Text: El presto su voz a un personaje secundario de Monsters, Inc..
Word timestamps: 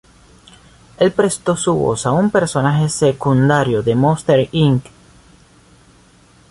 El 0.97 1.11
presto 1.11 1.55
su 1.55 1.75
voz 1.75 2.07
a 2.07 2.11
un 2.11 2.31
personaje 2.31 2.89
secundario 2.89 3.83
de 3.83 3.93
Monsters, 3.93 4.49
Inc.. 4.51 4.85